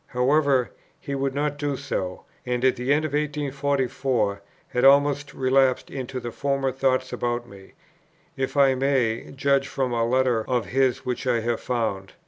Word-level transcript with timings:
However, 0.07 0.71
he 0.99 1.13
would 1.13 1.35
not 1.35 1.59
do 1.59 1.77
so; 1.77 2.25
and 2.43 2.65
at 2.65 2.75
the 2.75 2.91
end 2.91 3.05
of 3.05 3.11
1844 3.13 4.41
had 4.69 4.83
almost 4.83 5.35
relapsed 5.35 5.91
into 5.91 6.19
his 6.19 6.33
former 6.33 6.71
thoughts 6.71 7.13
about 7.13 7.47
me, 7.47 7.73
if 8.35 8.57
I 8.57 8.73
may 8.73 9.29
judge 9.35 9.67
from 9.67 9.93
a 9.93 10.03
letter 10.03 10.43
of 10.49 10.65
his 10.65 11.05
which 11.05 11.27
I 11.27 11.41
have 11.41 11.59
found. 11.59 12.13